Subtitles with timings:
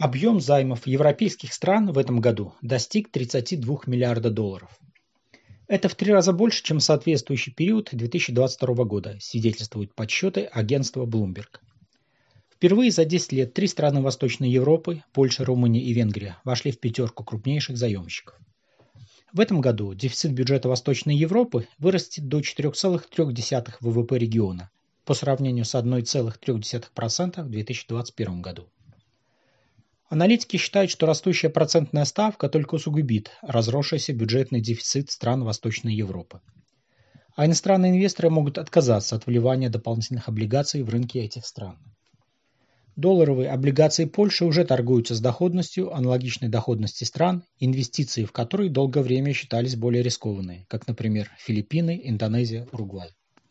[0.00, 4.70] Объем займов европейских стран в этом году достиг 32 миллиарда долларов.
[5.68, 11.60] Это в три раза больше, чем соответствующий период 2022 года, свидетельствуют подсчеты агентства Bloomberg.
[12.48, 17.22] Впервые за 10 лет три страны Восточной Европы– Польша, Румыния и Венгрия– вошли в пятерку
[17.22, 18.40] крупнейших заемщиков.
[19.34, 24.70] В этом году дефицит бюджета Восточной Европы вырастет до 4,3 ВВП региона
[25.04, 28.70] по сравнению с 1,3% в 2021 году.
[30.10, 36.40] Аналитики считают, что растущая процентная ставка только усугубит разросшийся бюджетный дефицит стран Восточной Европы.
[37.36, 41.78] А иностранные инвесторы могут отказаться от вливания дополнительных облигаций в рынки этих стран.
[42.96, 49.32] Долларовые облигации Польши уже торгуются с доходностью, аналогичной доходности стран, инвестиции в которые долгое время
[49.32, 53.10] считались более рискованные, как, например, Филиппины, Индонезия, Уругвай.